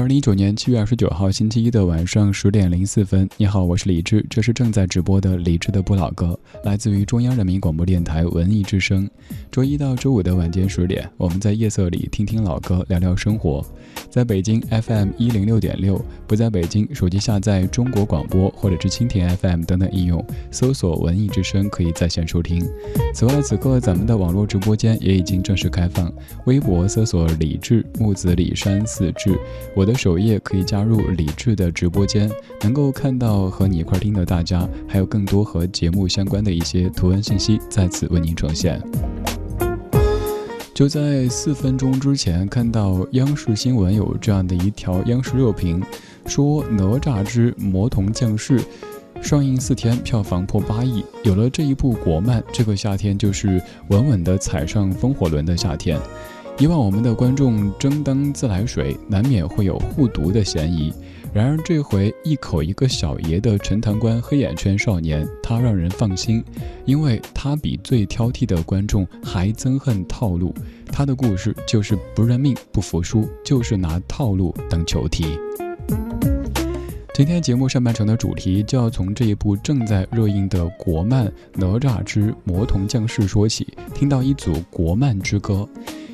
[0.00, 9.06] 二零一九年七月二十九号星期一的晚上十点零四分，你好，我是李志，这是正在直播的李志的不老歌，来自于中央人民广播电台文艺之声。
[9.52, 13.62] 周一到周五的晚间十点，我们在夜色里听听老歌，聊聊生活。
[14.08, 22.66] 在北京 FM 一零六点六，不在北京，手机下载中国广播或者是蜻蜓 FM 等等应用，搜索文艺之声可以在线收听。
[23.12, 26.10] 此外，此刻咱们的网络直播间也已经正式开放，
[26.46, 29.38] 微博搜索李志木子李山四志，
[29.76, 29.89] 我的。
[29.94, 32.30] 首页可以加入李智的直播间，
[32.62, 38.80] 能够看到和你一块儿听的大家，还有更多和节目相关的一些图文信息在此为您呈现。
[40.72, 45.82] 就在四分钟之前，看到央视新闻有这样的一条央视热评，
[46.24, 48.58] 说《哪吒之魔童降世》
[49.20, 55.98] 上映四天票房破八亿，有了这一部国漫，这个夏天就是稳稳的踩上风火轮的夏天。
[56.60, 60.92] 以往我们的观众争当自来水，难免会有护犊的嫌疑。
[61.32, 66.44] 然而这回一口一个小爷的陈塘关黑眼圈少年，他让人放心，
[66.84, 70.54] 因为他比最挑剔的观众还憎恨套路。
[70.92, 75.24] 他的故事就是不认命、不服输，就是拿套路当球踢。
[77.14, 85.66] 今天节目上半程的主题就要从这一部正在热映的国漫《哪吒之魔童降世》说起，听到一组国漫之歌。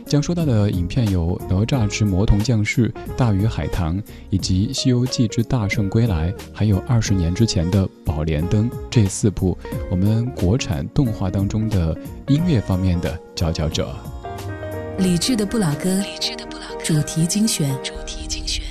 [0.06, 3.98] 将说到的影片有《哪吒之魔童降世》《大鱼海棠》
[4.30, 9.58] 以及《西游记之大圣归来》，还有二十年之前的《宝莲灯》这四部
[9.90, 11.96] 我们国产动画当中的
[12.28, 13.94] 音乐方面的佼佼者。
[14.98, 18.65] 理智的不老歌，李志的不老歌主题精选主题精选。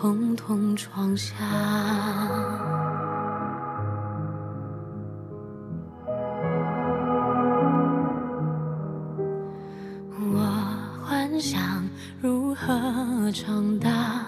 [0.00, 1.34] 统统装下
[10.18, 10.40] 我
[11.04, 11.84] 幻想
[12.18, 14.24] 如何长大？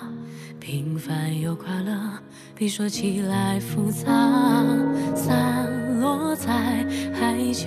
[0.60, 1.98] 平凡又快乐
[2.54, 4.04] 比说起来复杂
[5.14, 6.52] 散落在
[7.14, 7.66] 海角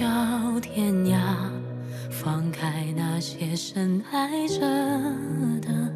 [0.61, 1.17] 天涯
[2.11, 4.59] 放开那些深爱着
[5.59, 5.91] 的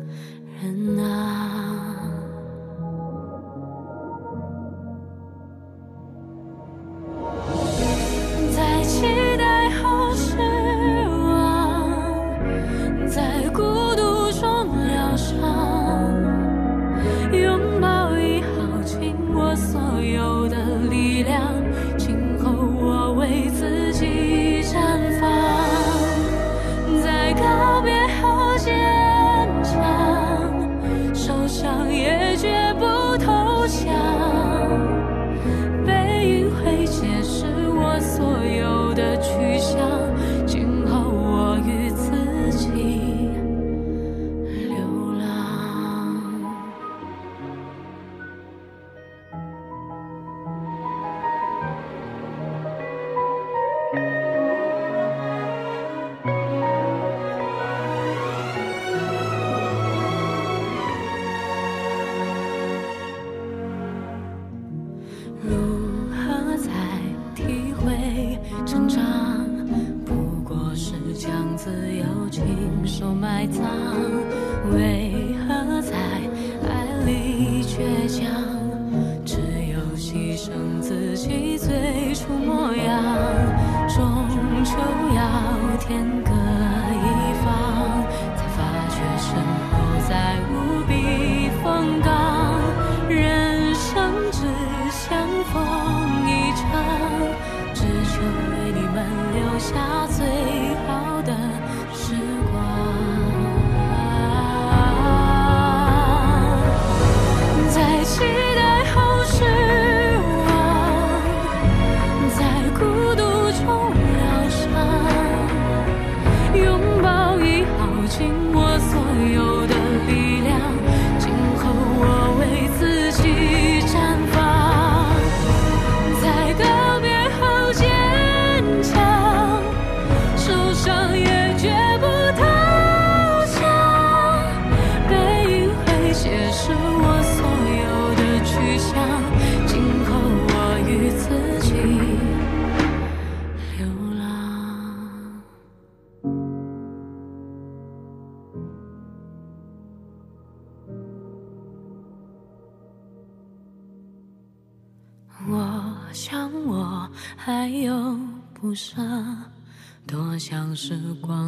[0.59, 1.78] 人啊。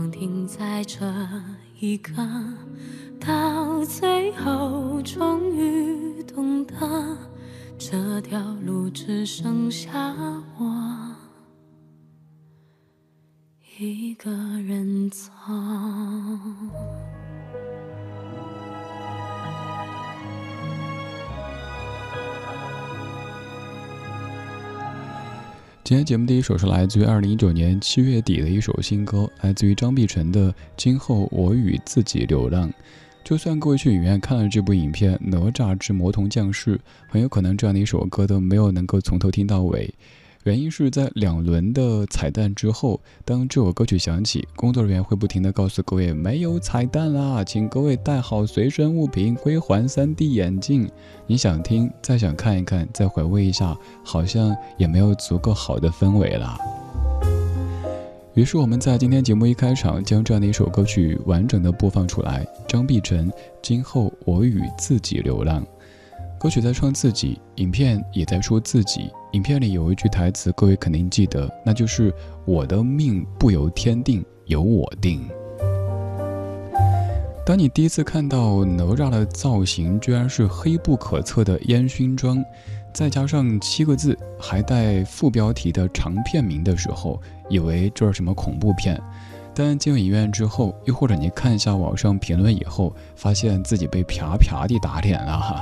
[0.10, 1.06] 停在这
[1.80, 2.14] 一刻，
[3.20, 7.18] 到最后终于懂得，
[7.78, 10.16] 这条路只剩下
[10.58, 11.16] 我
[13.78, 15.30] 一个人走。
[25.92, 32.70] 今天节目第一首是来自于二零一九年七月底的一首新歌，来自于张碧晨的《今后我与自己流浪》。
[33.26, 36.78] 就算各位去影院看了这部影片《哪吒之魔童降世》，
[37.10, 39.94] 很有可能这样的一首歌都没有能够从头听到尾。
[40.44, 50.90] 原因是在两轮的彩蛋之后，当这首歌曲响起，工作人员会不停地告诉各位没有彩蛋啦，请各位带好随身物品，归还 3D 眼镜。
[51.28, 56.58] 你想听，再想看一看，再回味一下，好像也没有足够好的氛围啦。
[58.34, 63.30] 于是我们在今天节目一开场将这样的一首歌曲完整的播放出来，张碧晨
[63.62, 65.62] 《今后我与自己流浪》。
[66.42, 69.12] 歌曲在唱自己，影片也在说自己。
[69.34, 72.12] 影片里有一句台词，各位肯定记得，那就是
[72.46, 75.24] “我的命不由天定，由我定”。
[77.46, 82.44] 当你第一次看到哪吒的造型居然是黑不可测的烟熏妆，
[82.92, 89.00] 再加上七个字还带副标题的长片名的时候，以为这是什么恐怖片。
[89.54, 95.62] 但进入影院之后，又或者你看一下网上评论以后，发现自己被啪啪地打脸了哈。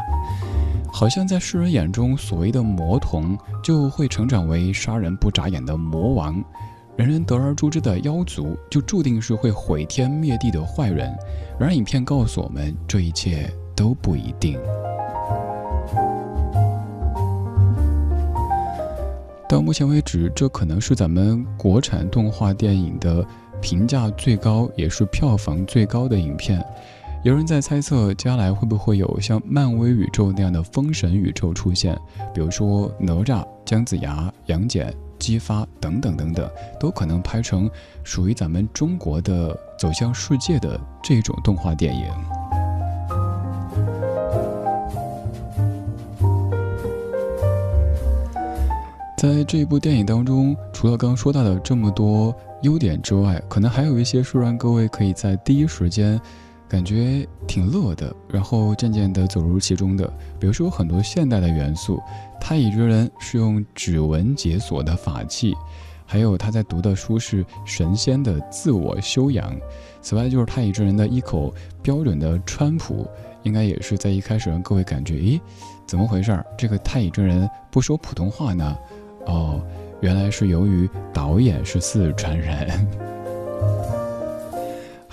[1.00, 6.44] 好像在世人眼中，所谓的魔童就会成长为杀人不眨眼的魔王，
[6.98, 11.18] 人人得而诛之的妖族就注定是会毁天灭地的坏人。
[11.58, 14.60] 然而，影片告诉我们，这一切都不一定。
[19.48, 23.26] 到目前为止，这可能是咱们国产动画电影的
[23.62, 26.62] 评价最高，也是票房最高的影片。
[27.22, 31.94] 有人在猜测，将来会不会有像漫威宇宙那样的封神宇宙出现？
[32.34, 36.50] 比如说哪吒、姜子牙、杨戬、姬发等等等等，
[36.80, 37.70] 都可能拍成
[38.06, 42.06] 属于咱们中国的走向世界的这种动画电影。
[49.18, 56.18] 在这一部电影当中，除了刚刚说到的这么多优点之外，可能还有一些是让各位可以在第一时间。
[56.70, 60.08] 感觉挺乐的，然后渐渐地走入其中的。
[60.40, 62.00] 比如说很多现代的元素，
[62.40, 65.56] 太乙真人是用指纹解锁的法器，
[66.06, 69.54] 还有他在读的书是神仙的自我修养。
[70.00, 73.10] 此外，就是太乙真人的一口标准的川普，
[73.42, 75.42] 应该也是在一开始让各位感觉，咦，
[75.88, 76.46] 怎么回事儿？
[76.56, 78.78] 这个太乙真人不说普通话呢？
[79.26, 79.60] 哦，
[80.02, 82.88] 原来是由于导演是四川人。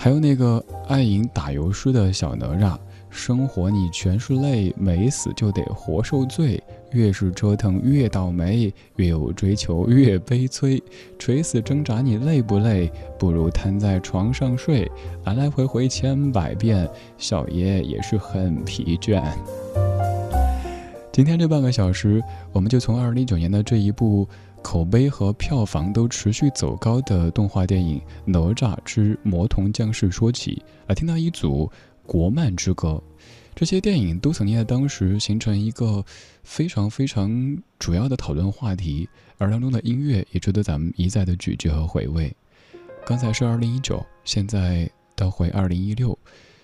[0.07, 2.77] 还有那个爱饮打油诗的小哪吒，
[3.09, 6.63] 生活你全是泪，没死就得活受罪。
[6.91, 10.81] 越是折腾越倒霉，越有追求越悲催。
[11.19, 12.89] 垂死挣扎你累不累？
[13.19, 14.89] 不如瘫在床上睡。
[15.25, 19.21] 来来回回千百遍，小爷也是很疲倦。
[21.11, 22.23] 今天这半个小时，
[22.53, 24.25] 我们就从二零一九年的这一部。
[24.67, 31.71] 口碑和票房都持续走高的动画电影《哪吒之魔童降世》说起，来听到一组
[32.05, 33.01] 国漫之歌。
[33.55, 36.03] 这些电影都曾经在当时形成一个
[36.43, 39.07] 非常非常主要的讨论话题，
[39.37, 42.35] 而当中的音乐也值得咱们一再的咀嚼和回味。
[43.05, 46.19] 刚才是二零一九，现在倒回二零一六。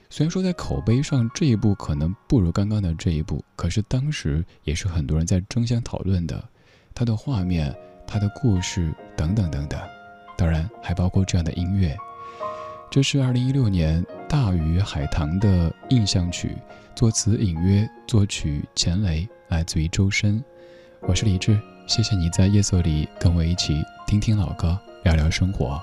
[0.10, 6.44] 虽然说在口碑上这一部可能不如刚刚的这一部，可是当时也是很多人在争相讨论的。
[6.96, 7.76] 它的画面、
[8.14, 9.82] 他的故事等等等等，
[10.38, 11.98] 当然还包括这样的音乐。
[12.92, 16.56] 这是二零一六年《大鱼海棠》的印象曲，
[16.96, 20.44] 作词隐约，作曲钱雷，来自于周深。
[21.02, 25.82] 我是李志，谢谢你在夜色里跟我一起听听老歌，聊聊生活。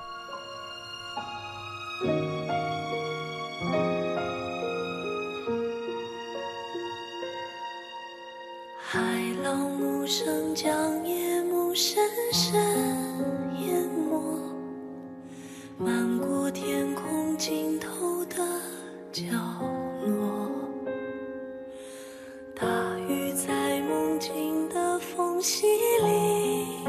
[25.40, 25.66] 空气
[26.02, 26.84] 里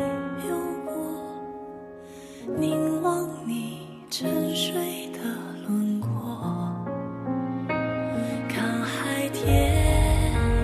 [0.45, 0.91] 有我
[2.59, 5.19] 凝望你沉睡的
[5.69, 6.09] 轮廓
[8.49, 9.81] 看海天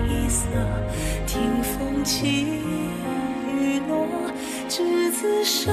[0.06, 0.44] 一色
[1.26, 2.44] 听风起
[3.48, 4.06] 雨落
[4.68, 5.72] 执子手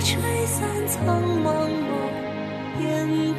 [0.00, 3.33] 吹散苍茫茫烟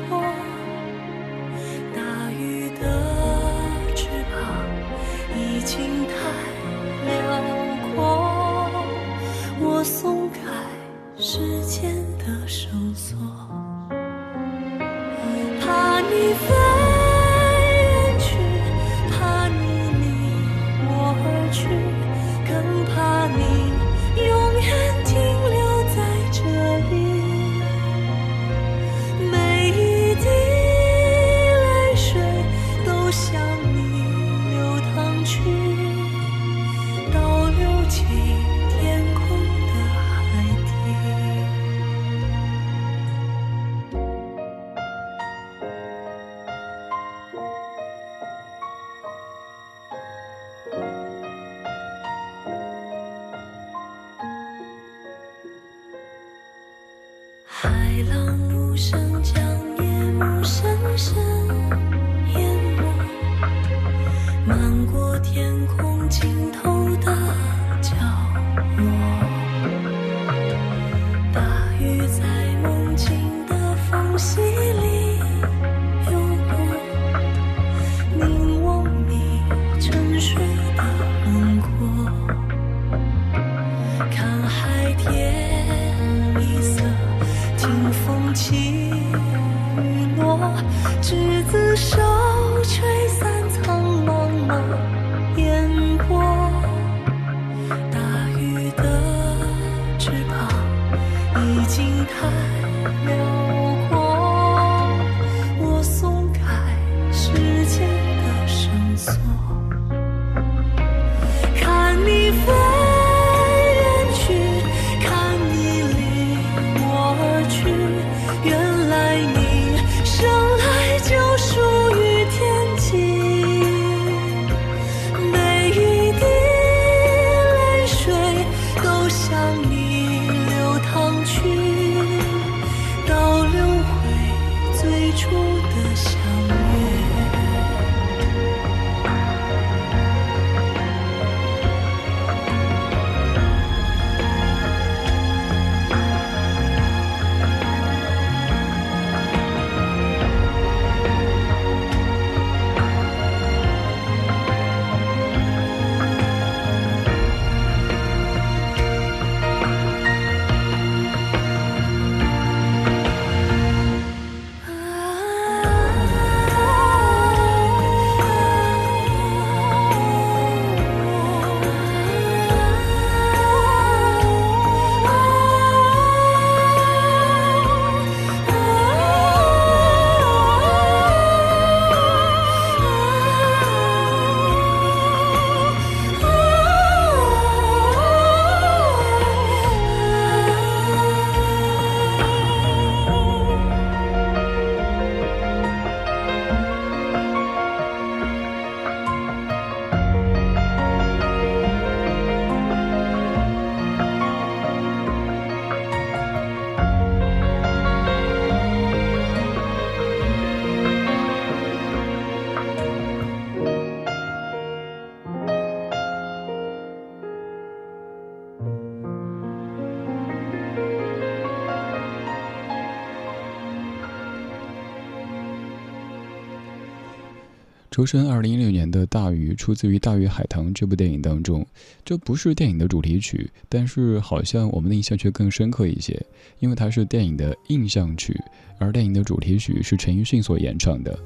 [227.96, 231.66] 周深二零一六年的《大鱼》出自于《大鱼海棠》这部电影当中，
[232.04, 236.22] 这不是电影的主题曲，但是好像我们的印象却更深刻一些，
[236.60, 238.38] 因为它是电影的印象曲，
[238.80, 241.18] 而电影的主题曲是陈奕迅所演唱的。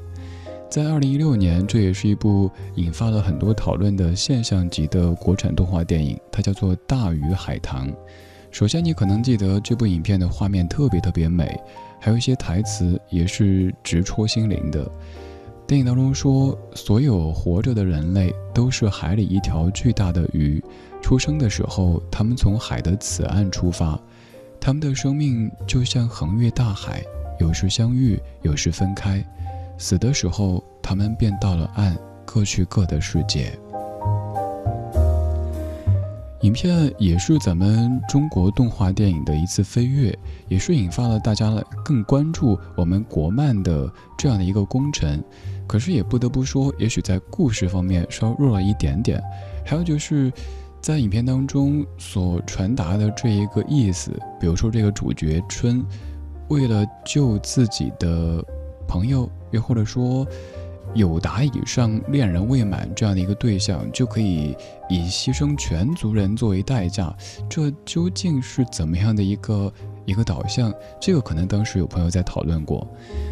[0.70, 7.90] 在二零一六年，这也是一部引发了很多讨论的现象级的国产动画电影，它叫做《大鱼海棠》。
[8.52, 11.60] 首先，你可能记得这部影片的画面特别特别美，
[12.00, 14.88] 还有一些台词也是直戳心灵的。
[15.70, 20.60] 电影当中说，所有活着的人类都是海里一条巨大的鱼，
[21.00, 24.00] 出生的时候，他们从海的此岸出发，
[24.60, 27.04] 他们的生命就像横越大海，
[27.40, 29.24] 有时相遇，有时分开。
[29.78, 31.96] 死的时候，他们便到了岸，
[32.26, 33.52] 各去各的世界。
[36.42, 41.54] 影片也是咱们中国动画电影的一次飞跃，也是引发了大家
[41.86, 45.22] 更关注我们国漫的这样的一个工程。
[45.70, 49.24] 可是也不得不说，也许在故事方面稍弱了一点点。
[49.64, 50.34] 还有就是，
[50.82, 55.86] 在影片当中所传达的这一个意思，比如说这个主角春，
[56.48, 58.44] 为了救自己的
[58.88, 59.30] 朋友。
[59.52, 60.28] 又或者说，
[60.94, 64.56] 有达以上恋人未满这样的一个对象，就可以
[64.88, 67.12] 以牺牲全族人作为代价，
[67.50, 69.74] 这究竟是怎么样的一个
[70.10, 70.74] 一个导向？
[71.00, 72.88] 这个可能当时有朋友在讨论过，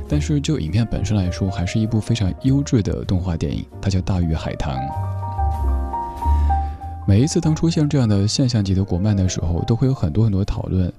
[0.08, 4.76] 但是就影片本身来说，还是一部非常优质的动画电影，它叫《大鱼海棠》。
[7.08, 10.94] 每一次当出现这样的现象级的国漫的时候，都会有很多很多讨论。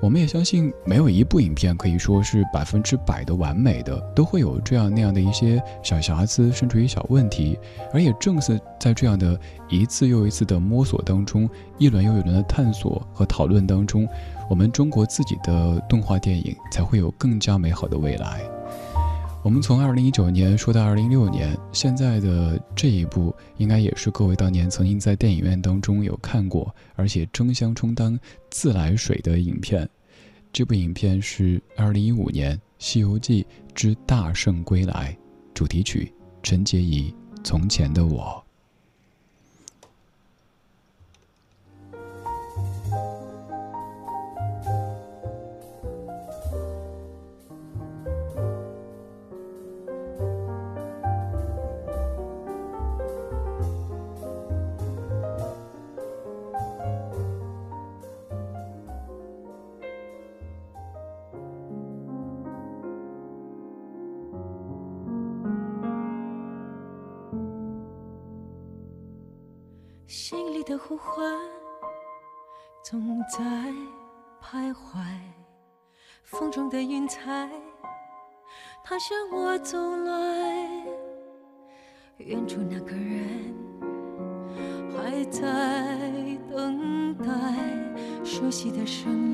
[0.00, 7.58] 我们也相信，没有一部影片可以说是百分之百的完美的，都会有这样那样的一些小瑕疵，甚至于小问题。
[7.92, 9.36] 而也正是在这样的
[9.68, 14.06] 一次又一次的摸索当中，一轮又一轮的探索和讨论当中，
[14.48, 18.40] 我们中国自己的动画电影才会有更加美好的未来。
[19.44, 28.18] 我们从二零一九年说到二零一六年，现在的这一部应该也是各位当年曾经在电影院当中有看过，而且争相充当
[28.50, 29.88] 自来水的影片。
[30.52, 35.16] 这部影片是二零一五年《西游记之大圣归来》
[35.54, 38.42] 主题曲，陈洁仪《从前的我》。
[79.58, 80.66] 走来。
[82.18, 83.54] 远处那个人
[84.90, 85.40] 还在
[86.50, 87.26] 等待，
[88.24, 89.27] 熟悉的声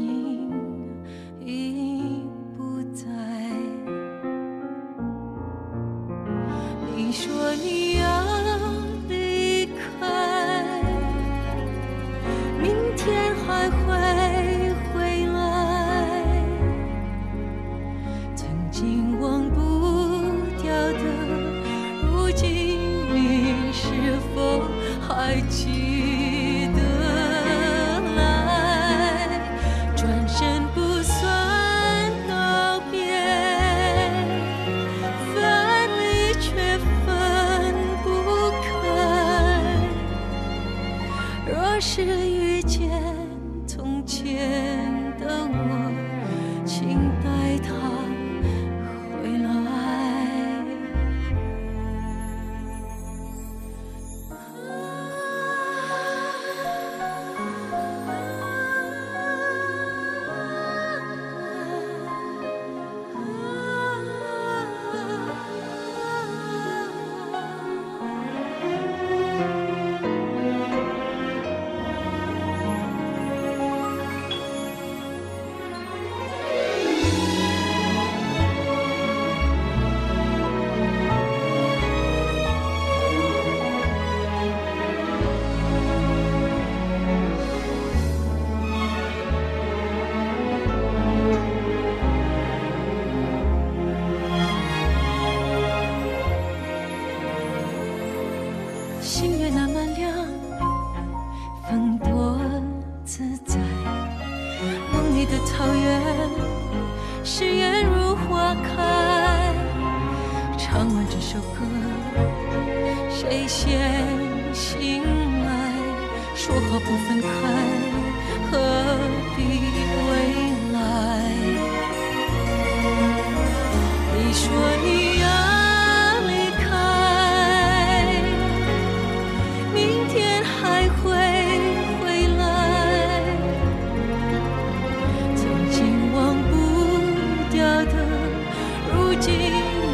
[139.26, 139.32] 今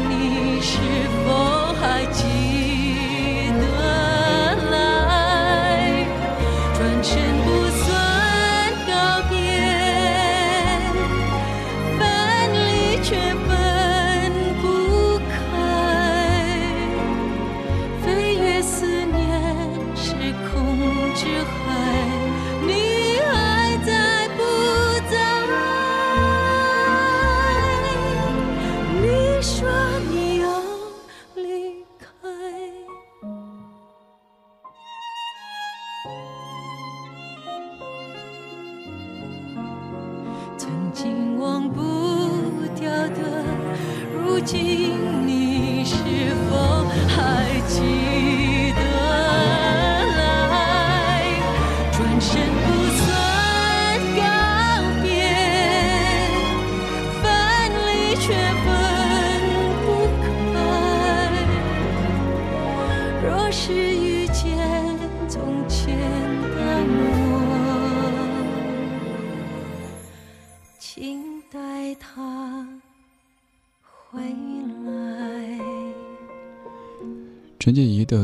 [0.09, 0.77] 你是
[1.23, 2.40] 否还记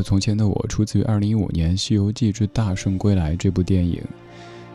[0.02, 4.02] 《从前的我》出自于二零一五年《西游记之大圣归来》这部电影。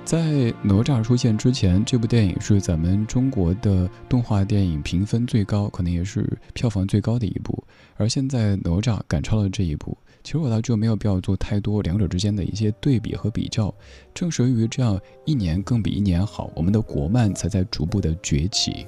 [0.05, 7.63] 在哪吒出现之前，这部电影是咱们中国的动画电影评分最高，可能也是票房最高的一部。
[7.95, 13.73] 而现在哪吒赶超了这一部，其实我倒就没有必要做太多两者之间的一些对比和比较。
[14.13, 18.85] 正是由于这样一年更比一年好，我们的国漫才在逐步的崛起。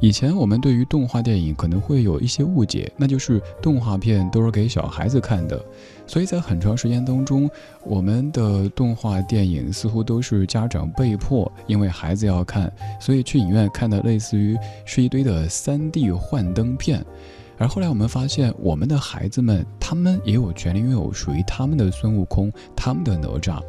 [0.00, 5.62] 以前我们对于动画电影可能会有一些误解，那就是动画片都是给小孩子看的，
[6.06, 7.48] 所以在很长时间当中，
[7.84, 17.04] 我们的动画电影似乎都是家长被迫，因为孩子要看，所以去影院看的类似于是一堆的 3D 幻灯片。
[17.58, 23.60] 而后来我们发现，我们的孩子们他们也有权利拥有属于他们的孙悟空，他们的哪吒。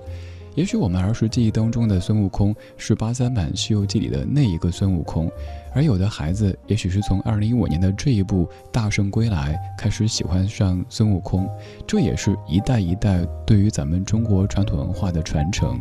[0.55, 5.31] 也许我们儿时记忆当中的孙悟空是八三版《西游记》里的那一个孙悟空，
[5.73, 11.49] 而有的孩子也许是从二零一五年的这一部《大圣归来》开始喜欢上孙悟空，
[11.87, 15.79] 这也是一代一代对于咱们中国传统文化的传承。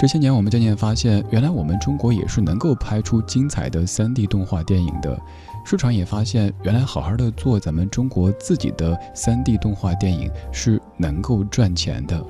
[0.00, 5.18] 这些年，我们渐渐发现，原来我们中国也是能够拍出精彩的三 D 动画电影的。
[5.64, 12.24] 市场也发现，原来好好的做咱们中国自己的三 D 动画电影是能够赚钱的。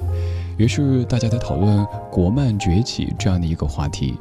[0.58, 4.14] 于是大家在讨论国漫崛起这样的一个话题。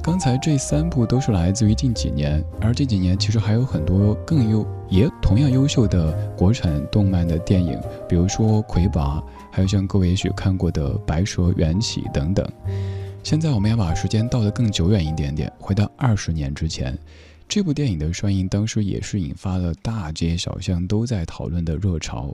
[0.00, 7.76] 刚才这三部都是来自于近几年，而这几年其实还有很多更优也同样优秀的国产动漫的电影，
[8.08, 9.18] 比如说《魁拔》，
[9.50, 12.48] 还有像各位也许看过的《白蛇缘起》等等。
[13.24, 16.96] 现在我们要把时间倒得更久远一点点，回到二十年之前，
[17.48, 22.32] 这部电影的上映当时也是引发了大街小巷都在讨论的热潮。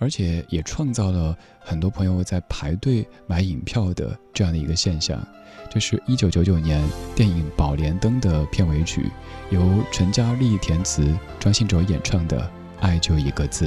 [0.00, 5.24] 而且也创造了很多朋友在排队买影票的这样的一个现象。
[5.70, 6.82] 这是一九九九年
[7.14, 9.08] 电影《宝莲灯》的片尾曲，
[9.50, 11.06] 由陈嘉丽填词，
[11.38, 12.40] 张信哲演唱的
[12.80, 13.66] 《爱就一个字》。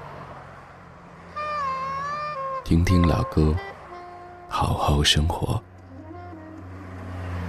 [2.71, 3.53] 听听老歌，
[4.47, 5.61] 好好生活。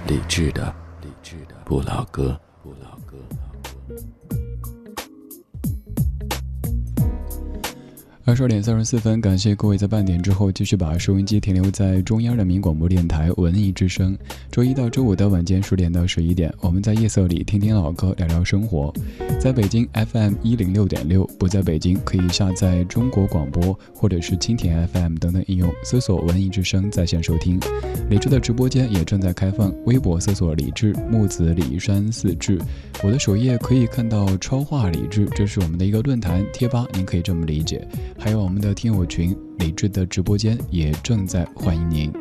[0.05, 4.42] 理智的，理智的不老歌，不老歌。
[8.25, 14.17] 二十二点三十四分，感谢各位在半点之后继续把收音机停留在中央人民广播电台文艺之声。
[14.49, 18.93] 周一到周五的晚间十点到十一点，我们在夜色里听听老歌，聊聊生活。
[19.41, 27.59] 在北京 FM 一零六点六，不在北京可以下载中国广播或者是蜻蜓 FM 等等应用，搜索文艺之声在线收听。
[28.09, 32.57] 李智的直播间也正在开放，微博搜索李智木子李山四志。
[33.03, 37.85] 我的首页可以看到超话李智，这是我们的一个论坛贴吧，您可以这么理解。
[38.17, 42.11] 还有我们的听友群，李志的直播间也正在欢迎您。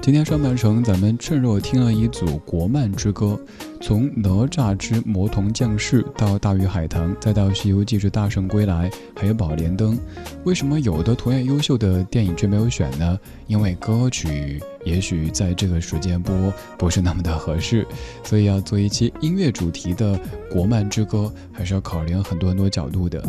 [0.00, 3.40] 今天上半程，咱们趁热听了一组国漫之歌，
[3.80, 9.98] 从哪吒之魔童降世到大鱼海棠，再到西游记之大圣归来，还有宝莲灯。
[10.44, 13.18] 为什么有的同样优秀的电影却没有选呢？
[13.46, 17.86] 因为歌曲也许在这个时间播不是那么的合适，
[18.24, 23.26] 所以要做一期音乐主题的国漫之歌，还是要考量很多很多角度的。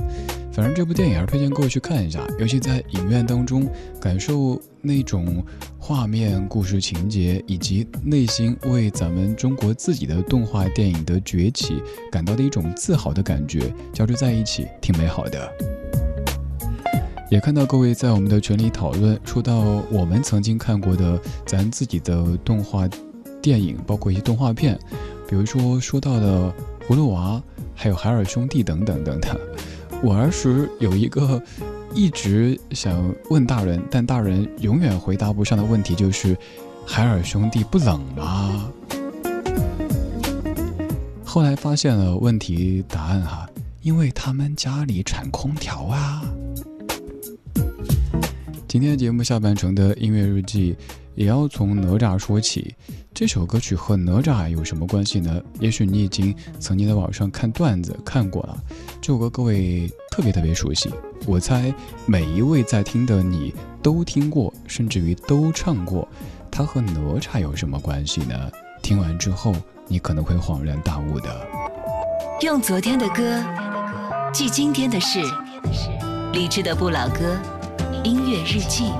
[0.55, 3.67] 反正这部电影还是推荐各位去看一下，尤其在影院当中
[3.99, 5.43] 感受那种
[5.77, 15.51] 画面、故事情节，以及内心为咱们中国自己的动画电影的崛起感到的一种自豪的感觉，交织在一起，挺美好的。
[17.29, 19.59] 也看到各位在我们的群里讨论，说到
[19.91, 22.87] 我们曾经看过的咱自己的动画
[23.41, 24.79] 电影，包括一些动画片，
[25.27, 26.49] 比如说说到的
[26.87, 29.37] 《葫芦娃》，还有《海尔兄弟》等等等等。
[30.03, 31.41] 我儿时有一个
[31.93, 36.37] 一直想问大人，但大人永远回答不上的问题，就是
[36.85, 38.71] 海尔兄弟不冷吗？
[41.23, 43.49] 后来发现了问题答案哈，
[43.81, 46.23] 因为他们家里产空调啊。
[48.67, 50.75] 今天节目下半程的音乐日记，
[51.15, 52.75] 也要从哪吒说起。
[53.13, 55.41] 这首歌曲和哪吒有什么关系呢？
[55.59, 58.57] 也许你已经曾经在网上看段子看过了。
[59.01, 60.89] 这首歌各位特别特别熟悉，
[61.25, 61.73] 我猜
[62.05, 66.07] 每一位在听的你都听过，甚至于都唱过。
[66.51, 68.51] 它和哪吒有什么关系呢？
[68.81, 69.55] 听完之后，
[69.87, 71.47] 你可能会恍然大悟的。
[72.41, 73.41] 用昨天的歌
[74.33, 75.19] 记今天的事，
[76.33, 77.37] 理智的不老歌，
[78.03, 78.91] 音乐日记。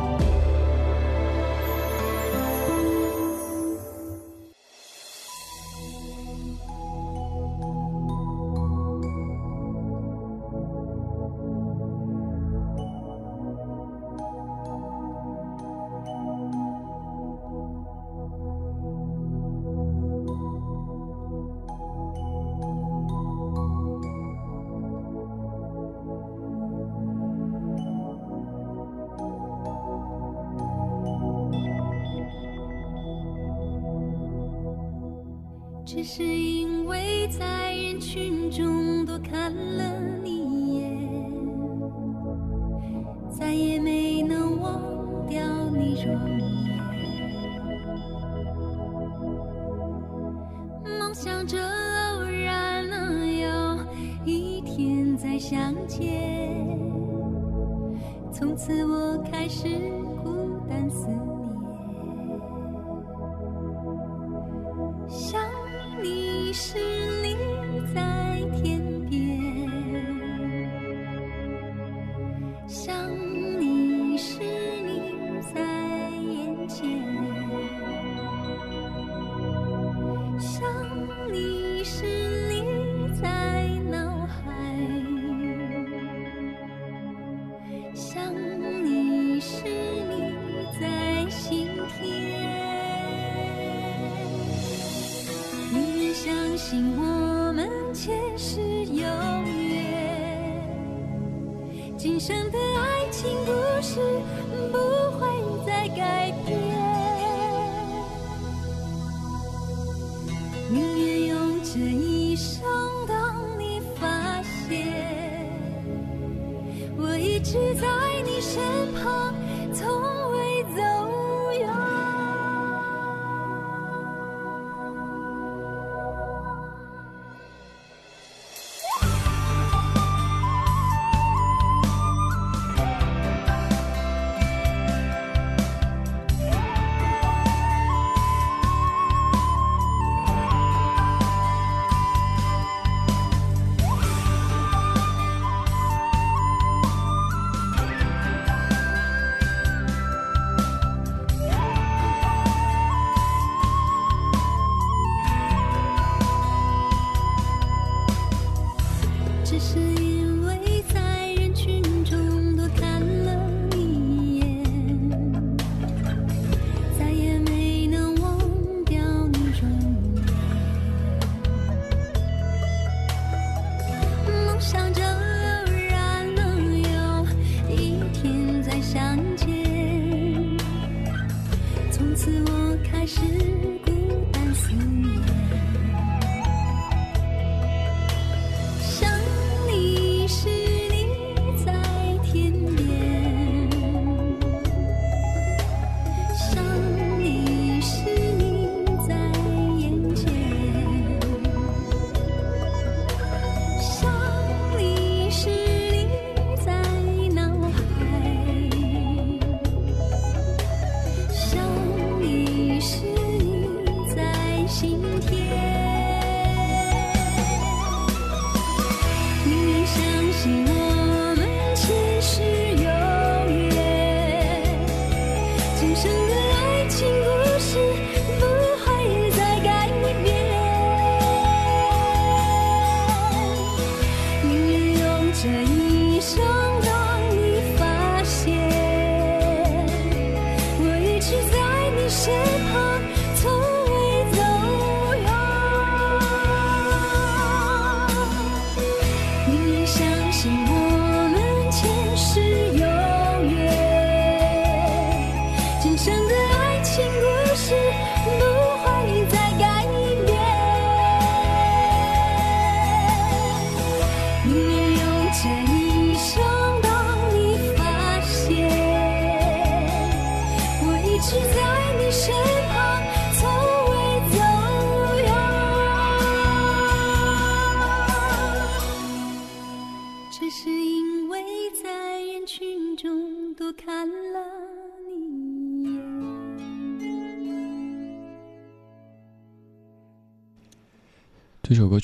[38.51, 40.24] 中多看了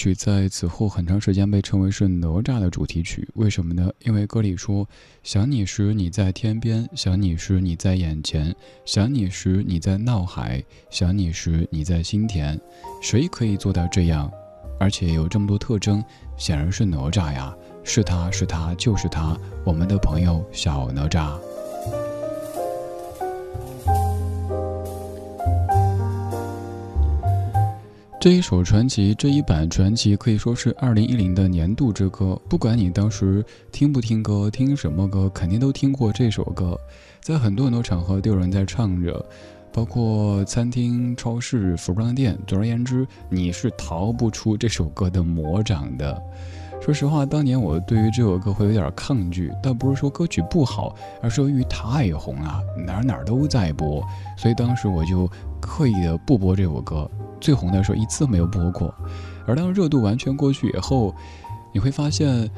[0.02, 3.88] 曲在此后很长时间被称为是哪吒的主题曲，为什么呢？
[4.04, 4.90] 因为歌里说
[5.22, 12.60] ：“想你时你在天边，想你时你在眼前，想你时你在闹海，想你时你在心田。”
[13.00, 14.32] 谁可以做到这样？
[14.80, 16.04] 而且有这么多特征，
[16.36, 17.56] 显然是哪吒呀！
[17.84, 21.38] 是他是他就是他，我们的朋友小哪吒。
[28.22, 32.40] 这一首传奇，这一版传奇可以说是二零一零的年度之歌。
[32.48, 36.80] 不管你当时听不听歌，听什么歌，肯定都听过这首歌，
[37.20, 39.26] 在很多很多场合都有人在唱着，
[39.74, 42.38] 包括餐厅、超市、服装店。
[42.46, 46.22] 总而言之，你是逃不出这首歌的魔掌的。
[46.80, 54.00] 说实话，当年我对于这首歌会有点抗拒，倒不是说歌曲不好，而是由于太红了，哪哪都在播，
[54.38, 55.28] 所以当时我就
[55.60, 57.10] 刻意的不播这首歌。
[57.42, 58.94] 最红的时候一次没有播过，
[59.46, 61.14] 而当热度完全过去以后，
[61.74, 62.50] 你会发现，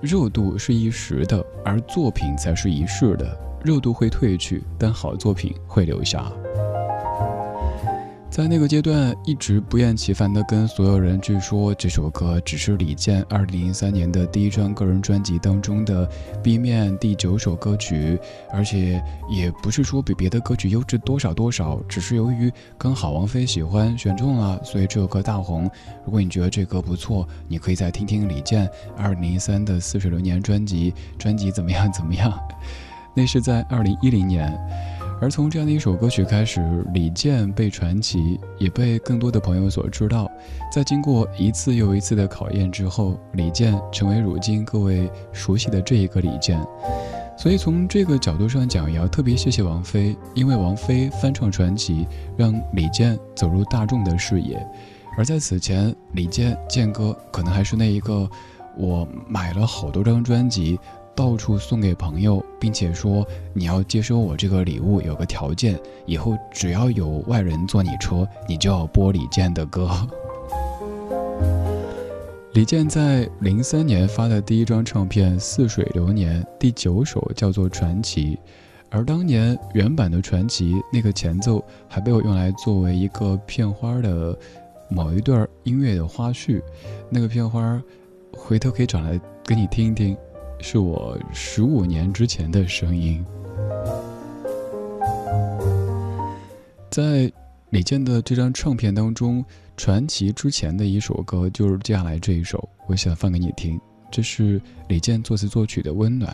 [0.00, 3.38] 热度是一时的，而作品才是一世的。
[3.62, 6.30] 热度会褪去，但好作品会留下。
[8.32, 16.08] 在那个阶段，一直不厌其烦地跟所有人去说，这首歌只是李健二零零三年的第一张个人专辑当中的
[16.42, 18.18] B 面第九首歌曲，
[18.50, 25.70] 而且也不是说比别的歌曲优质多少多少，只是由于刚好王菲喜欢选中了，所以这首歌大红。
[26.02, 32.32] 如果你觉得这歌不错，你可以再听听李健二零零三的《似水流年》专辑，专辑怎么样怎么样？
[33.14, 34.50] 那是在二零一零年。
[35.22, 36.60] 而从这样的一首歌曲开始，
[36.92, 40.28] 李健被传奇，也被更多的朋友所知道。
[40.74, 46.60] 在经过一次又一次的考验之后，李健成为如今各位熟悉的这一个李健。
[47.38, 52.04] 所以从这个角度上讲，也要特别谢谢王菲，因为王菲翻唱传奇，
[52.36, 54.60] 让李健走入大众的视野。
[55.16, 58.28] 而在此前，李健健哥可能还是那一个，
[58.76, 60.80] 我买了好多张专辑。
[61.14, 69.90] 到处送给朋友，并且说你要接收我这个礼物，有个条件，以后只要有外人坐你车，你就要播李健的歌。
[72.54, 78.36] 李健在零三年发的第一张唱片《似水流年》第九首叫做《传奇》，
[78.90, 84.36] 而当年原版的《传奇》那个前奏还被我用来作为一个片花的
[84.90, 86.60] 某一段音乐的花絮，
[87.08, 87.80] 那个片花
[88.32, 90.16] 回头可以找来给你听一听。
[90.64, 93.22] 是我十五年之前的声音，
[96.88, 97.30] 在
[97.70, 99.44] 李健的这张唱片当中，
[99.76, 103.78] 传奇之前的一首歌就是接下来这一首，我想放给你听。
[104.08, 106.32] 这是李健作词作曲的《温暖》。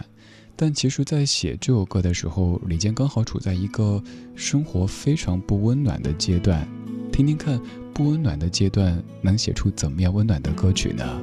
[0.54, 4.02] 但其实，在写这首歌的时候，李健刚好处在一个
[4.34, 6.68] 生活非常不温暖的阶段。
[7.10, 7.58] 听听看，
[7.94, 11.22] 不温暖的阶段能写出怎么样温暖的歌曲呢？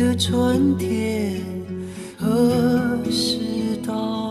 [0.00, 1.42] 的春天
[2.18, 3.76] 何时？
[3.86, 4.29] 到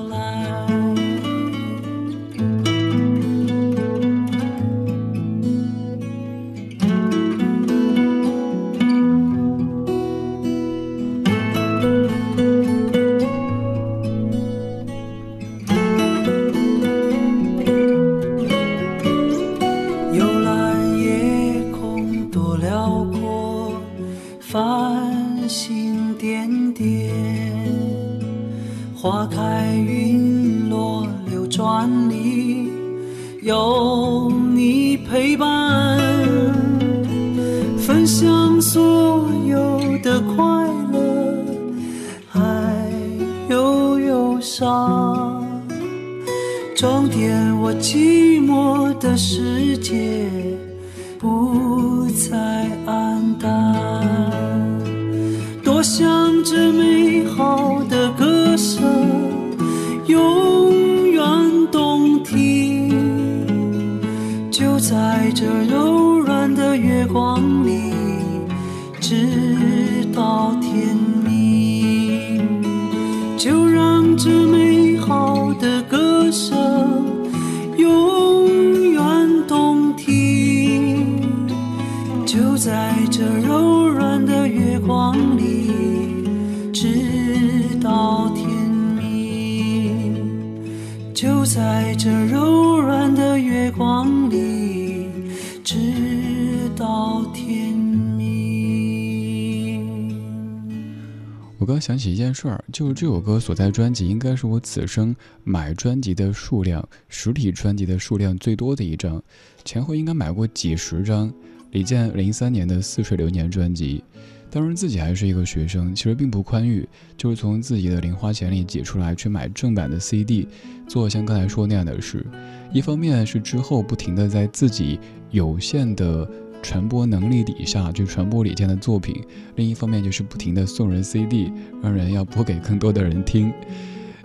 [101.70, 109.22] 我刚想起一件事儿，就是这首歌所在专辑应该是我此生买专辑的数量，实体专辑的数量最多的一张，
[109.64, 111.32] 前后应该买过几十张。
[111.70, 114.04] 李健零三年的《似水流年》专辑。
[114.50, 120.48] 当时自己还是一个学生，其实并不宽裕，就是从自己的零花钱里挤出来去买正版的 CD，
[120.88, 122.26] 做像刚才说那样的事。
[122.74, 125.00] 一方面是之后不停的在自己
[125.30, 126.28] 有限的
[126.62, 129.24] 传播能力底下去传播李健的作品，
[129.56, 131.52] 另一方面就是不停的送人 CD，
[131.82, 133.52] 让人要播给更多的人听。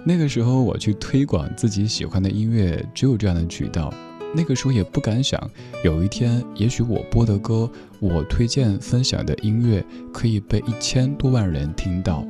[0.04, 3.92] 那个时候我去推广自己喜欢的音乐，只有这样的渠道。
[4.36, 5.40] 那个时候也不敢想，
[5.84, 7.70] 有一天也许我播的歌，
[8.00, 12.26] 我推荐分享的音乐，可以被一千多万人听到。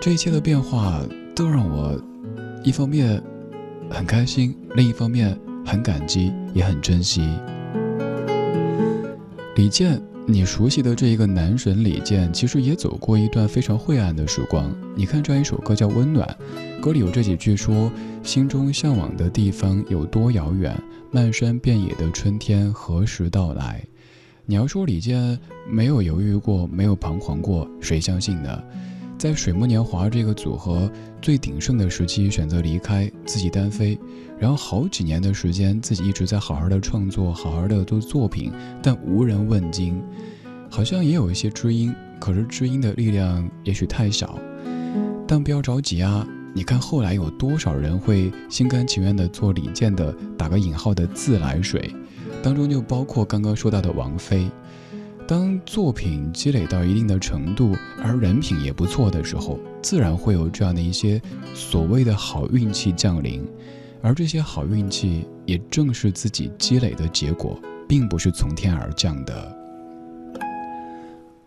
[0.00, 1.02] 这一切的变化
[1.36, 2.00] 都让我
[2.64, 3.22] 一方面
[3.90, 7.20] 很开心，另一方面很感激，也很珍惜。
[9.58, 10.00] 李健。
[10.24, 14.72] 你熟悉的这一个男神李健，其实也走过一段非常晦暗的时光。
[14.94, 16.36] 你看这样一首歌叫《温暖》，
[16.80, 17.90] 歌里有这几句说
[18.22, 20.80] ：“心中向往的地方有多遥远，
[21.10, 23.84] 漫山遍野的春天何时到来？”
[24.46, 25.36] 你要说李健
[25.68, 28.62] 没有犹豫过，没有彷徨过，谁相信呢？
[29.18, 30.88] 在水木年华这个组合
[31.20, 33.98] 最鼎盛的时期，选择离开，自己单飞，
[34.38, 38.52] 然后好几年的时间，自己一直在好好的创作，好好的做作品，
[38.82, 40.00] 但无人问津，
[40.70, 44.38] 好像也有一些知音，可是知音的力量也许太小。
[45.26, 51.92] 但不要着急啊，你看后来有多少人会心甘情愿的做李健的打个引号的自来水，
[52.42, 54.48] 当中就包括刚刚说到的王菲。
[55.28, 61.20] 当作品积累到一定的程度，而人品也不错的时候，自然会有这样的一些
[61.52, 63.46] 所谓的好运气降临，
[64.00, 69.54] 而这些好运气也正是自己积累的结果，并不是从天而降的。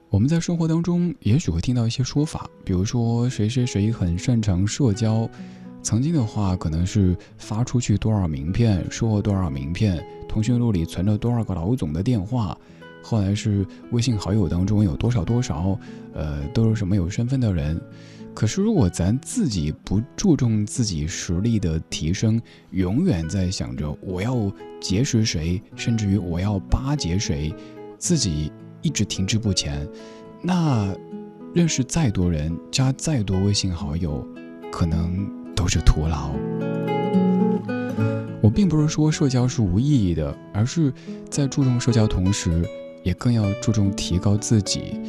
[0.10, 5.28] 我们在生活当中也许会听到一些说法，比如说谁谁谁很擅长社交，
[5.82, 12.56] 曾经的话可能是发出去多少名片，收了多少名片，通讯录里存着多少个老总的电话。
[13.02, 15.78] 后来是微信好友当中有多少多少，
[16.14, 17.80] 呃，都是什么有身份的人。
[18.34, 22.42] 可是如果咱自己不注重自己实力的提升，
[22.72, 24.50] 永远在想着我要
[24.80, 27.54] 结识谁，甚至于我要巴结谁，
[27.98, 28.50] 自己
[28.82, 29.86] 一直停滞不前，
[30.42, 30.96] 那
[31.54, 34.26] 认识再多人，加再多微信好友，
[34.72, 36.32] 可能都是徒劳。
[38.42, 40.92] 我并不是说社交是无意义的，而是
[41.30, 42.66] 在注重社交同时，
[43.04, 45.00] 也更要注重提高自己。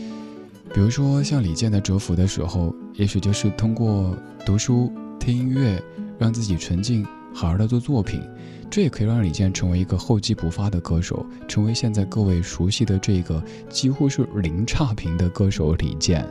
[0.75, 4.17] 比如说，像李健的蛰伏的时候，也许就是通过
[4.47, 4.91] 读书、
[5.21, 5.83] 听音乐，
[6.19, 8.23] 让自己沉静，好好的做作品。
[8.71, 16.27] 这也可以让李健成为一个厚积薄发的歌手，成为现在各位熟悉的这个几乎是零差评的歌手李健。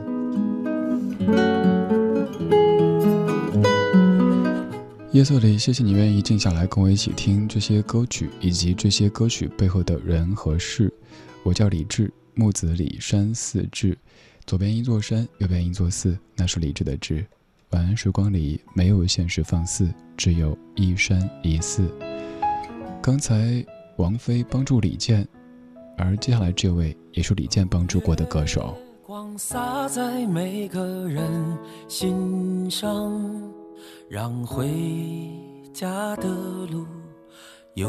[5.12, 10.90] 夜色里，谢谢你愿意静下来跟我一起听这些歌曲，以及这些歌曲背后的人和事。
[11.42, 13.96] 我叫李志，木子李山寺志。
[14.46, 17.26] 左边一座山，右边一座寺，那是李智的智。
[17.72, 21.86] 晚安，时光里没有现实放肆，只有一山一寺。
[23.02, 23.62] 刚才
[23.98, 25.28] 王菲帮助李健，
[25.98, 28.74] 而接下来这位也是李健帮助过的歌手。
[29.04, 31.30] 光洒在每个人
[31.86, 33.52] 心上，
[34.08, 34.68] 让回
[35.72, 36.28] 家的
[36.70, 36.86] 路
[37.74, 37.88] 有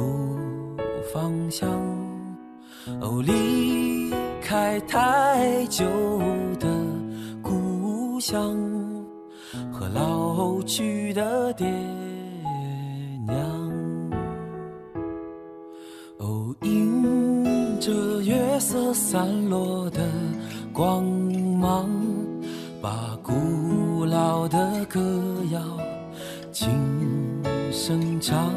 [1.13, 1.69] 方向。
[3.01, 5.85] 哦，离开太久
[6.59, 6.67] 的
[7.41, 8.57] 故乡
[9.71, 11.65] 和老去的爹
[13.25, 13.37] 娘。
[16.17, 19.99] 哦，迎着月色散落的
[20.73, 21.89] 光芒，
[22.81, 23.17] 把
[24.03, 24.99] 古老的歌
[25.49, 25.61] 谣
[26.51, 26.69] 轻
[27.71, 28.51] 声唱。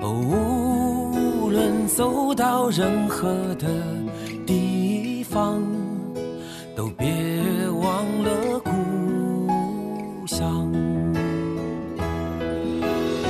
[0.00, 1.12] 哦。
[1.42, 3.28] 无论走到任何
[3.58, 3.68] 的
[4.46, 5.62] 地方，
[6.74, 7.06] 都别
[7.68, 10.72] 忘了故乡。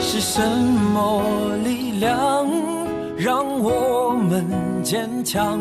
[0.00, 0.40] 是什
[0.94, 2.46] 么力量
[3.18, 4.46] 让我们
[4.84, 5.58] 坚强？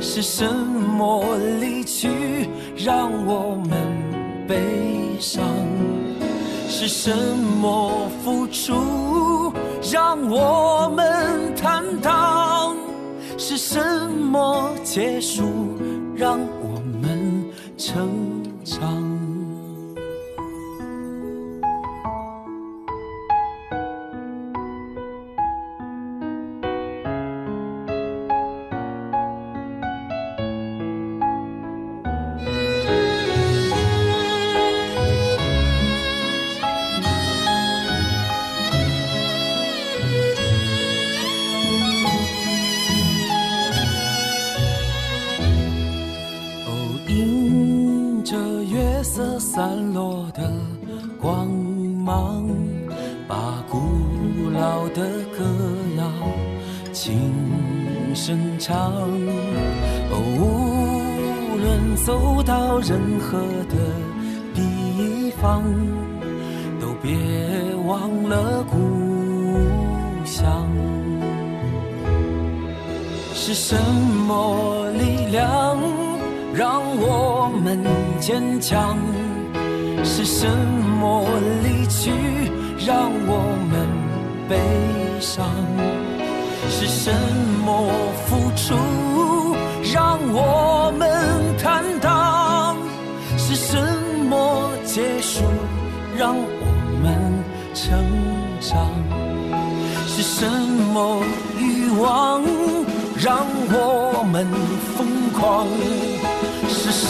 [0.00, 4.05] 是什么离去让我们
[4.46, 4.56] 悲
[5.18, 5.44] 伤？
[6.68, 7.10] 是什
[7.60, 9.52] 么付出？
[9.92, 12.76] 让我们坦荡，
[13.38, 13.80] 是什
[14.10, 15.44] 么结束？
[16.14, 17.44] 让我们
[17.76, 19.15] 成长。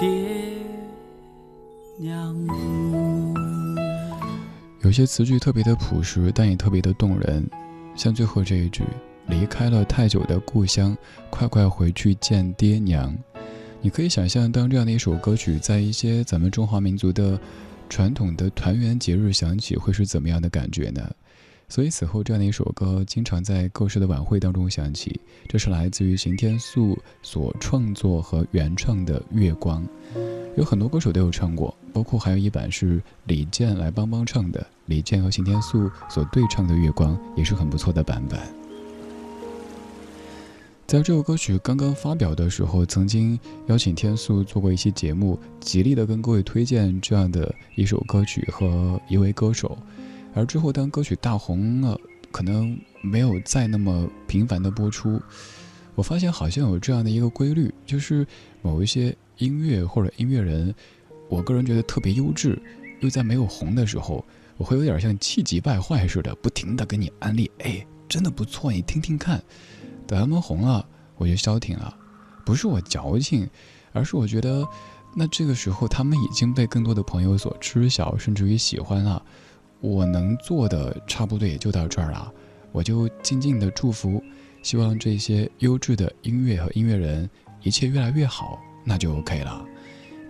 [0.00, 0.08] 爹。
[1.98, 2.34] 娘。
[4.80, 7.46] 有些词句特别的朴实，但也特别的动人，
[7.94, 8.82] 像最后这一句
[9.28, 10.96] ：“离开了太久的故乡，
[11.28, 13.14] 快快回去见爹娘。”
[13.82, 17.38] 你可以想象，当这样的一首歌曲在一些咱们中华民族的
[17.90, 21.10] 传统的团圆节日响起，会是怎么样的感觉呢？
[21.70, 25.20] 所以此后，这样的一首歌经常在各式的晚会当中响起。
[25.46, 29.80] 这是来自于邢天素所创作和原创的《月光》，
[30.56, 38.40] 有很多歌手都有唱过，包括还有一版是李健来帮帮唱的，李健和邢天素所对唱的《月光》也是很不错的版本。
[40.88, 49.78] 在这首歌曲刚刚发表的时候，曾经邀请天素做过一期节目，极力的跟各位推荐这样的一首歌曲和一位歌手。
[50.34, 51.98] 而之后，当歌曲大红了，
[52.30, 55.20] 可能没有再那么频繁的播出。
[55.94, 58.26] 我发现好像有这样的一个规律，就是
[58.62, 60.74] 某一些音乐或者音乐人，
[61.28, 62.60] 我个人觉得特别优质，
[63.00, 64.24] 又在没有红的时候，
[64.56, 69.42] 我会有点像气急败坏似的，不停的给你安利，哎，真的不错，你听听看。
[70.06, 71.94] 等他们红了，我就消停了，
[72.44, 73.48] 不是我矫情，
[73.92, 74.66] 而是我觉得，
[75.14, 79.22] 那这个时候他们已经被更多的朋友所知晓，甚至于喜欢了。
[79.80, 82.32] 我能做的差不多也就到这儿了，
[82.72, 84.22] 我就静静的祝福，
[84.62, 87.28] 希望这些优质的音乐和音乐人
[87.62, 89.64] 一切越来越好，那就 OK 了。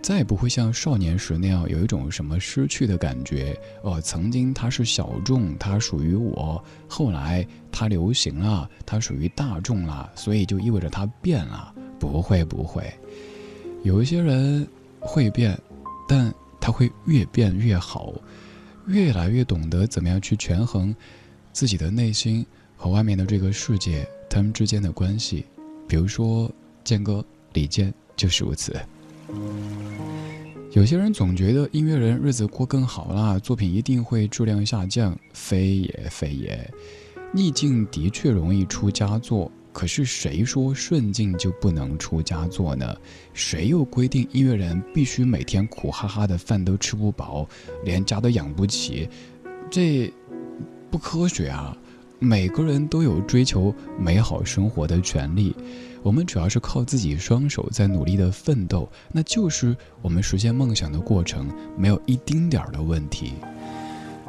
[0.02, 4.00] 再也不会像少年时那样有一种什么失去的感觉哦。
[4.00, 11.74] 曾经他是小众，他属于我；后来他流行了，他属于大众了，所以就意味着他变了。
[11.98, 12.90] 不会，不会。
[13.82, 14.66] 有一些人
[14.98, 15.58] 会变，
[16.08, 18.10] 但他会越变越好，
[18.86, 20.94] 越来越懂得怎么样去权衡
[21.52, 22.44] 自己的内心
[22.76, 25.46] 和外面的这个世界他们之间的关系。
[25.88, 26.50] 比如说，
[26.84, 28.76] 健哥李健就是如此。
[30.72, 36.72] 有些人总觉得音乐人日子过更好啦，作品一定会质量下降，非也非也。
[37.32, 42.96] 逆境的确容易出佳作，可是谁说顺境就不能出佳作呢？
[43.32, 47.48] 谁又规定音乐人必须每天苦哈哈的饭都吃不饱，
[47.84, 49.08] 连家都养不起？
[49.70, 50.12] 这
[50.90, 51.76] 不科学啊！
[52.18, 55.56] 每个人都有追求美好生活的权利。
[56.02, 61.48] 我们主要是靠自己双手在努力的奋斗，那就是我们实现梦想的过程，
[61.78, 63.34] 没有一丁点儿的问题。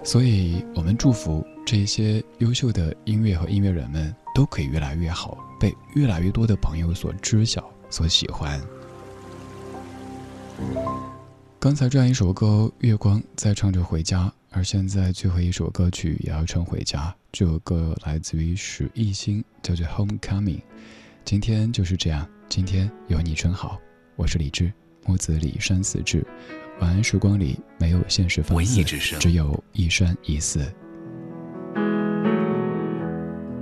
[0.03, 8.61] 所以，我们祝福这些优秀的音乐和音乐人们都可以越来越好，被越来越多的朋友所知晓、所喜欢。
[11.59, 17.13] 刚才这样一首歌《月光》在唱着回家，而现在最后一首歌曲也要唱回家。
[17.32, 20.57] 这首歌来自于史艺兴，叫做《Homecoming》。
[21.23, 23.79] 今天就是这样，今天有你真好。
[24.15, 24.73] 我是李志，
[25.05, 26.25] 木子李山寺志。
[26.79, 30.65] 晚安，时光里没有现实放肆，只有一山一寺。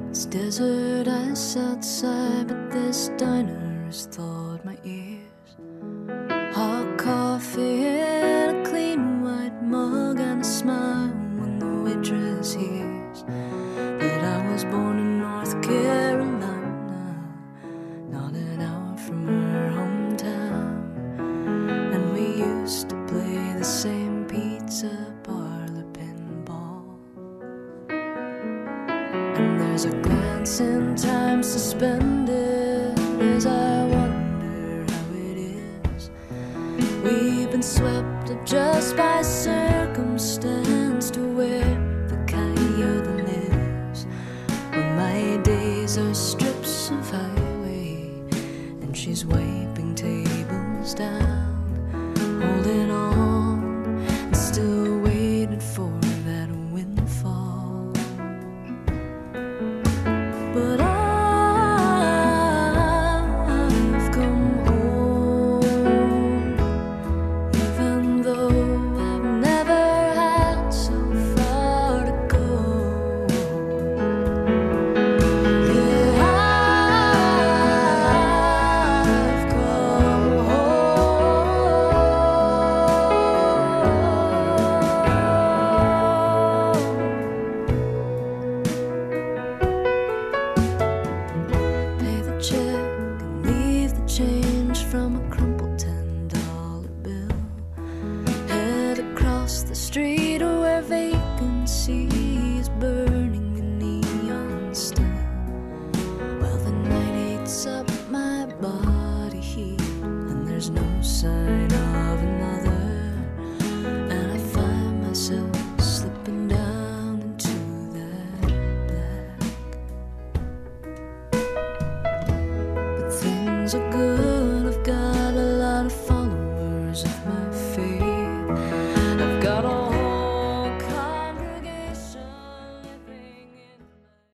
[0.10, 5.56] It's desert ice outside, but this diner's thawed my ears.
[6.56, 14.24] Hot coffee in a clean white mug and a smile when the waitress hears that
[14.24, 17.16] I was born in North Carolina,
[18.10, 21.20] not an hour from her hometown.
[21.94, 22.99] And we used to
[29.82, 35.38] There's a glance in time suspended as I wonder how it
[35.96, 36.10] is.
[37.02, 39.22] We've been swept up just by